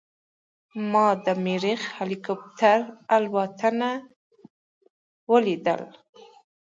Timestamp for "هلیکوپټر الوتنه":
1.97-3.89